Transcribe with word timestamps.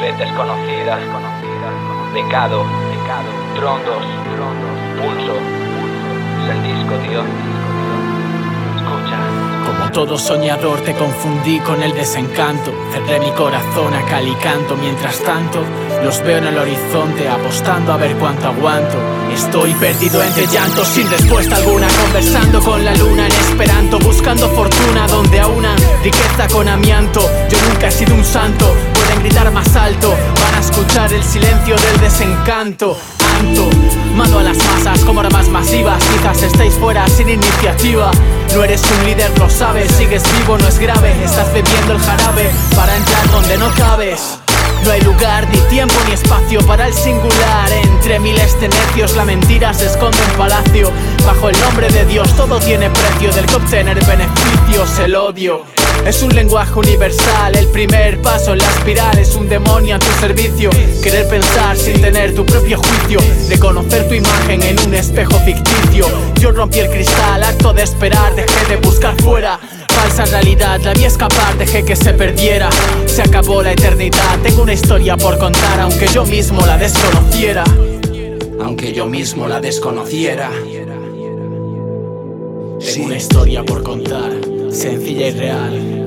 red 0.00 0.14
desconocida, 0.14 0.98
pecado, 2.14 2.64
pecado, 2.90 3.28
trondos, 3.56 4.04
pulso, 5.00 5.34
es 6.42 6.50
el 6.50 6.62
disco, 6.62 6.94
tío. 7.06 7.22
Escucha. 8.76 9.18
Como 9.66 9.90
todo 9.92 10.18
soñador 10.18 10.80
te 10.80 10.94
confundí 10.94 11.60
con 11.60 11.82
el 11.82 11.92
desencanto. 11.92 12.72
Cerré 12.92 13.20
mi 13.20 13.30
corazón 13.32 13.92
a 13.92 14.02
cal 14.06 14.26
y 14.26 14.34
canto. 14.36 14.76
Mientras 14.76 15.22
tanto, 15.22 15.62
los 16.02 16.22
veo 16.22 16.38
en 16.38 16.46
el 16.46 16.58
horizonte 16.58 17.28
apostando 17.28 17.92
a 17.92 17.96
ver 17.96 18.16
cuánto 18.16 18.48
aguanto. 18.48 18.96
Estoy 19.32 19.74
perdido 19.74 20.22
entre 20.22 20.46
llantos 20.46 20.88
sin 20.88 21.08
respuesta 21.10 21.56
alguna. 21.56 21.86
Conversando 22.02 22.60
con 22.60 22.84
la 22.84 22.94
luna 22.94 23.26
en 23.26 23.32
esperanto. 23.32 23.98
Buscando 23.98 24.48
fortuna 24.48 25.06
donde 25.06 25.40
aúna 25.40 25.76
riqueza 26.02 26.48
con 26.50 26.66
amianto. 26.68 27.20
Yo 27.50 27.58
nunca 27.68 27.88
he 27.88 27.92
sido 27.92 28.14
un 28.14 28.24
santo. 28.24 28.74
Pueden 28.94 29.20
gritar 29.20 29.52
más 29.52 29.67
el 31.18 31.24
silencio 31.24 31.76
del 31.76 32.00
desencanto. 32.00 32.96
Anto, 33.40 33.68
mando 34.14 34.38
a 34.38 34.42
las 34.44 34.56
masas 34.56 35.04
como 35.04 35.20
armas 35.20 35.48
masivas. 35.48 36.02
Quizás 36.04 36.42
estáis 36.42 36.74
fuera 36.74 37.06
sin 37.08 37.28
iniciativa. 37.28 38.10
No 38.54 38.62
eres 38.62 38.82
un 38.98 39.04
líder, 39.04 39.36
lo 39.38 39.50
sabes, 39.50 39.90
sigues 39.92 40.22
vivo, 40.38 40.56
no 40.56 40.68
es 40.68 40.78
grave. 40.78 41.12
Estás 41.24 41.52
bebiendo 41.52 41.94
el 41.94 42.00
jarabe 42.00 42.50
para 42.74 42.96
entrar 42.96 43.30
donde 43.30 43.58
no 43.58 43.68
cabes. 43.74 44.38
No 44.84 44.92
hay 44.92 45.00
lugar, 45.02 45.48
ni 45.50 45.58
tiempo, 45.68 45.94
ni 46.06 46.14
espacio 46.14 46.60
para 46.66 46.86
el 46.86 46.94
singular. 46.94 47.70
Entre 47.84 48.18
miles 48.18 48.58
de 48.60 48.68
necios, 48.68 49.16
la 49.16 49.24
mentira 49.24 49.74
se 49.74 49.86
esconde 49.86 50.18
en 50.30 50.38
palacio. 50.38 50.90
Bajo 51.26 51.48
el 51.48 51.60
nombre 51.60 51.88
de 51.90 52.04
Dios, 52.06 52.34
todo 52.36 52.58
tiene 52.60 52.90
precio. 52.90 53.32
Del 53.32 53.46
que 53.46 53.56
obtener 53.56 54.04
beneficios, 54.04 54.98
el 55.00 55.14
odio. 55.14 55.64
Es 56.06 56.22
un 56.22 56.34
lenguaje 56.34 56.72
universal, 56.74 57.54
el 57.56 57.66
primer 57.68 58.22
paso 58.22 58.52
en 58.52 58.58
la 58.58 58.70
espiral 58.70 59.18
es 59.18 59.34
un 59.34 59.48
demonio 59.48 59.96
a 59.96 59.98
tu 59.98 60.10
servicio. 60.20 60.70
Querer 61.02 61.28
pensar 61.28 61.76
sin 61.76 62.00
tener 62.00 62.34
tu 62.34 62.46
propio 62.46 62.78
juicio, 62.78 63.18
reconocer 63.50 64.08
tu 64.08 64.14
imagen 64.14 64.62
en 64.62 64.78
un 64.80 64.94
espejo 64.94 65.38
ficticio. 65.40 66.06
Yo 66.40 66.52
rompí 66.52 66.78
el 66.78 66.88
cristal, 66.88 67.42
harto 67.42 67.72
de 67.74 67.82
esperar, 67.82 68.34
dejé 68.34 68.66
de 68.68 68.76
buscar 68.76 69.20
fuera. 69.20 69.58
Falsa 69.98 70.26
realidad, 70.26 70.80
la 70.84 70.92
vi 70.92 71.04
escapar, 71.06 71.58
dejé 71.58 71.84
que 71.84 71.96
se 71.96 72.12
perdiera. 72.12 72.70
Se 73.06 73.22
acabó 73.22 73.64
la 73.64 73.72
eternidad, 73.72 74.38
tengo 74.44 74.62
una 74.62 74.72
historia 74.72 75.16
por 75.16 75.36
contar, 75.38 75.80
aunque 75.80 76.06
yo 76.06 76.24
mismo 76.24 76.64
la 76.64 76.78
desconociera. 76.78 77.64
Aunque 78.62 78.92
yo 78.92 79.06
mismo 79.06 79.48
la 79.48 79.60
desconociera. 79.60 80.50
Tengo 82.78 83.06
una 83.06 83.16
historia 83.16 83.64
por 83.64 83.82
contar, 83.82 84.30
sencilla 84.70 85.26
y 85.26 85.30
real. 85.32 85.98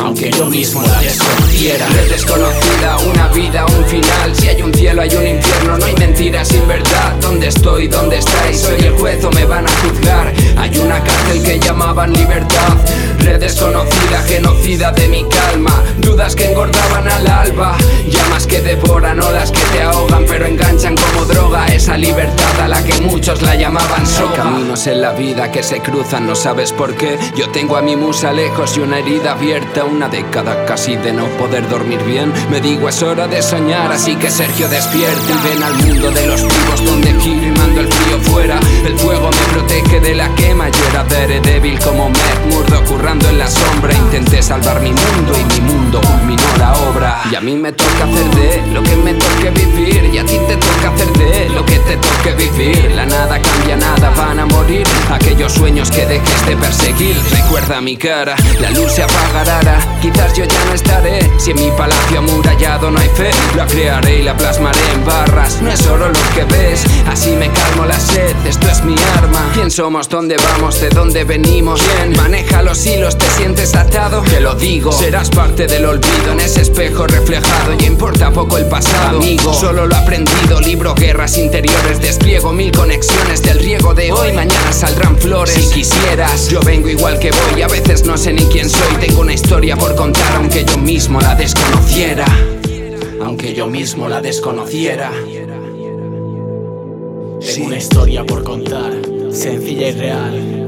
Aunque 0.00 0.30
yo 0.30 0.46
mismo 0.46 0.80
la 0.82 1.00
desconociera. 1.00 1.88
Desconocida, 2.08 2.96
una 3.10 3.28
vida, 3.28 3.66
un 3.76 3.84
final. 3.86 4.36
Si 4.36 4.48
hay 4.48 4.62
un 4.62 4.72
cielo, 4.72 4.72
hay 4.72 4.72
un 4.72 4.72
mentiras 6.24 6.48
sin 6.48 6.66
verdad. 6.66 7.14
¿Dónde 7.20 7.48
estoy? 7.48 7.86
¿Dónde 7.86 8.16
estáis? 8.16 8.58
Soy 8.58 8.80
el 8.80 8.92
juez 8.94 9.22
o 9.24 9.30
me 9.32 9.44
van 9.44 9.66
a 9.66 9.70
juzgar. 9.70 10.32
Hay 10.56 10.78
una 10.78 11.02
cárcel 11.02 11.42
que 11.42 11.58
llamaban 11.58 12.14
libertad. 12.14 12.78
Red 13.18 13.40
desconocida, 13.40 14.22
genocida 14.26 14.90
de 14.92 15.08
mi 15.08 15.28
calma. 15.28 15.82
Dudas 15.98 16.34
que 16.34 16.50
engordaban 16.50 17.08
al 17.08 17.26
alba. 17.26 17.76
Llamas 18.08 18.46
que 18.46 18.62
devoran, 18.62 19.20
olas 19.20 19.50
que 19.50 19.60
te 19.72 19.82
ahogan, 19.82 20.24
pero 20.26 20.43
en 24.86 25.00
la 25.00 25.12
vida 25.12 25.50
que 25.50 25.62
se 25.62 25.80
cruzan, 25.80 26.26
no 26.26 26.34
sabes 26.34 26.72
por 26.72 26.94
qué. 26.94 27.18
Yo 27.36 27.48
tengo 27.50 27.76
a 27.76 27.82
mi 27.82 27.96
musa 27.96 28.32
lejos 28.32 28.76
y 28.76 28.80
una 28.80 28.98
herida 28.98 29.32
abierta. 29.32 29.84
Una 29.84 30.08
década 30.08 30.66
casi 30.66 30.96
de 30.96 31.12
no 31.12 31.26
poder 31.38 31.68
dormir 31.68 32.02
bien. 32.04 32.32
Me 32.50 32.60
digo, 32.60 32.88
es 32.88 33.02
hora 33.02 33.26
de 33.26 33.42
soñar, 33.42 33.90
así 33.92 34.16
que 34.16 34.30
Sergio 34.30 34.68
despierta 34.68 35.22
y 35.28 35.48
ven 35.48 35.62
al 35.62 35.74
mundo 35.74 36.10
de 36.10 36.26
los 36.26 36.42
vivos 36.42 36.84
donde 36.84 37.14
giro 37.20 37.46
y 37.46 37.50
mando 37.58 37.80
el 37.80 37.92
frío 37.92 38.18
fuera. 38.20 38.60
El 38.84 38.98
fuego 38.98 39.30
me 39.30 39.52
protege 39.54 40.00
de 40.00 40.14
la 40.14 40.34
quema. 40.34 40.68
Yo 40.68 40.84
era 40.90 41.04
débil 41.40 41.78
como 41.78 42.10
Matt 42.10 42.46
Murdo, 42.50 42.84
currando 42.84 43.28
en 43.28 43.38
la 43.38 43.48
sombra. 43.48 43.94
Intenté 43.94 44.42
salvar 44.42 44.80
mi 44.80 44.90
mundo 44.90 45.34
y 45.40 45.44
mi 45.54 45.72
mundo 45.72 46.00
culminó 46.00 46.42
la 46.58 46.74
obra. 46.90 47.22
Y 47.30 47.34
a 47.34 47.40
mí 47.40 47.54
me 47.54 47.72
toca 47.72 48.04
hacer 48.04 48.30
de 48.34 48.72
lo 48.72 48.82
que 48.82 48.96
me 48.96 49.14
toque 49.14 49.50
vivir. 49.50 50.10
Y 50.12 50.18
a 50.18 50.26
ti 50.26 50.38
te 50.46 50.56
toca 50.56 50.88
hacer 50.94 51.12
de 51.12 51.48
nada 53.06 53.40
cambia 53.40 53.76
nada, 53.76 54.10
van 54.10 54.40
a 54.40 54.46
morir 54.46 54.86
aquellos 55.10 55.52
sueños 55.52 55.90
que 55.90 56.06
dejes 56.06 56.46
de 56.46 56.56
perseguir. 56.56 57.16
Recuerda 57.30 57.80
mi 57.80 57.96
cara, 57.96 58.36
la 58.60 58.70
luz 58.70 58.92
se 58.92 59.02
apagará. 59.02 59.78
Quizás 60.00 60.34
yo 60.34 60.44
ya 60.44 60.64
no 60.66 60.74
estaré. 60.74 61.18
Si 61.38 61.50
en 61.50 61.60
mi 61.60 61.70
palacio 61.76 62.18
amurallado 62.18 62.90
no 62.90 62.98
hay 62.98 63.08
fe, 63.10 63.30
la 63.56 63.66
crearé 63.66 64.20
y 64.20 64.22
la 64.22 64.36
plasmaré 64.36 64.80
en 64.92 65.04
barras. 65.04 65.60
No 65.62 65.70
es 65.70 65.80
solo 65.80 66.08
lo 66.08 66.20
que 66.34 66.44
ves, 66.44 66.84
así 67.06 67.30
me. 67.32 67.43
Esto 68.46 68.68
es 68.68 68.84
mi 68.84 68.94
arma. 69.16 69.50
¿Quién 69.54 69.70
somos? 69.70 70.08
¿Dónde 70.08 70.36
vamos? 70.36 70.80
¿De 70.80 70.90
dónde 70.90 71.24
venimos? 71.24 71.80
Bien, 71.96 72.14
maneja 72.16 72.62
los 72.62 72.84
hilos, 72.86 73.16
te 73.16 73.24
sientes 73.30 73.74
atado. 73.74 74.22
Te 74.22 74.40
lo 74.40 74.54
digo, 74.54 74.92
serás 74.92 75.30
parte 75.30 75.66
del 75.66 75.86
olvido 75.86 76.32
en 76.32 76.40
ese 76.40 76.62
espejo 76.62 77.06
reflejado. 77.06 77.74
Y 77.78 77.84
importa 77.84 78.30
poco 78.30 78.58
el 78.58 78.66
pasado, 78.66 79.18
amigo. 79.18 79.54
Solo 79.54 79.86
lo 79.86 79.96
aprendido, 79.96 80.60
libro 80.60 80.94
guerras 80.94 81.38
interiores. 81.38 82.00
Despliego 82.00 82.52
mil 82.52 82.70
conexiones 82.72 83.42
del 83.42 83.58
riego 83.58 83.94
de 83.94 84.12
hoy. 84.12 84.32
Mañana 84.32 84.72
saldrán 84.72 85.16
flores. 85.16 85.54
Si 85.54 85.72
quisieras, 85.72 86.48
yo 86.50 86.60
vengo 86.60 86.88
igual 86.88 87.18
que 87.18 87.30
voy. 87.30 87.62
A 87.62 87.68
veces 87.68 88.04
no 88.04 88.18
sé 88.18 88.32
ni 88.32 88.44
quién 88.46 88.68
soy. 88.68 88.96
Tengo 89.00 89.22
una 89.22 89.32
historia 89.32 89.76
por 89.76 89.94
contar, 89.94 90.36
aunque 90.36 90.64
yo 90.64 90.76
mismo 90.78 91.20
la 91.20 91.34
desconociera. 91.34 92.26
Aunque 93.22 93.54
yo 93.54 93.66
mismo 93.66 94.08
la 94.08 94.20
desconociera. 94.20 95.10
Tengo 97.44 97.66
una 97.66 97.76
historia 97.76 98.24
por 98.24 98.42
contar, 98.42 98.92
sencilla 99.30 99.88
y 99.88 99.92
real. 99.92 100.64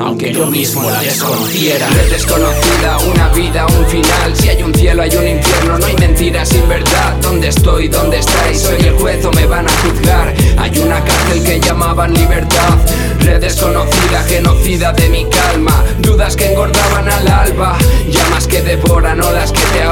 Aunque 0.00 0.32
yo 0.32 0.46
mismo 0.46 0.88
la 0.88 1.00
desconociera. 1.00 1.88
Red 1.88 2.10
desconocida, 2.10 2.98
una 3.12 3.28
vida, 3.30 3.66
un 3.66 3.86
final. 3.86 4.36
Si 4.36 4.48
hay 4.48 4.62
un 4.62 4.74
cielo, 4.74 5.02
hay 5.02 5.16
un 5.16 5.28
infierno. 5.28 5.78
No 5.78 5.86
hay 5.86 5.96
mentiras 5.96 6.48
sin 6.48 6.68
verdad. 6.68 7.16
¿Dónde 7.22 7.48
estoy? 7.48 7.88
¿Dónde 7.88 8.18
estáis? 8.18 8.60
Soy 8.60 8.80
el 8.80 8.94
juez 8.94 9.24
o 9.24 9.32
me 9.32 9.46
van 9.46 9.66
a 9.66 9.70
juzgar. 9.70 10.34
Hay 10.58 10.78
una 10.78 11.04
cárcel 11.04 11.42
que 11.44 11.60
llamaban 11.60 12.14
libertad. 12.14 12.78
Red 13.20 13.40
desconocida, 13.40 14.22
genocida 14.24 14.92
de 14.92 15.08
mi 15.08 15.26
calma. 15.26 15.84
Dudas 16.00 16.36
que 16.36 16.52
engordaban 16.52 17.08
al 17.08 17.28
alba. 17.28 17.78
Llamas 18.10 18.46
que 18.46 18.62
devoran, 18.62 19.20
olas 19.20 19.52
que 19.52 19.60
te 19.72 19.82